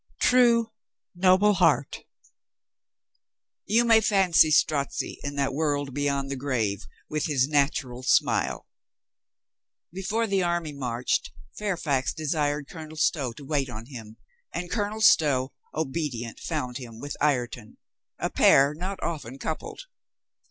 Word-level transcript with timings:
True, 0.19 0.71
noble 1.13 1.53
heart! 1.53 1.99
You 3.67 3.85
may 3.85 4.01
fancy 4.01 4.49
Strozzi 4.49 5.19
in 5.23 5.35
that 5.35 5.53
world 5.53 5.93
beyond 5.93 6.31
the 6.31 6.35
grave 6.35 6.87
with 7.07 7.27
his 7.27 7.47
natural 7.47 8.01
smile.. 8.01 8.65
Before 9.93 10.25
the 10.25 10.41
army 10.41 10.73
marched, 10.73 11.31
Fairfax 11.55 12.15
desired 12.15 12.67
Colonel 12.67 12.97
Stow 12.97 13.31
to 13.33 13.45
wait 13.45 13.69
on 13.69 13.85
him, 13.85 14.17
and 14.51 14.71
Colonel 14.71 15.01
Stow, 15.01 15.53
obedient, 15.71 16.39
found 16.39 16.79
him 16.79 16.99
with 16.99 17.15
Ireton— 17.21 17.77
a 18.17 18.31
pair 18.31 18.73
not 18.73 18.97
often 19.03 19.37
coupled. 19.37 19.81